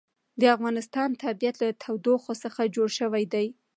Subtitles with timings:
[0.41, 3.47] د افغانستان طبیعت له تودوخه څخه جوړ شوی دی.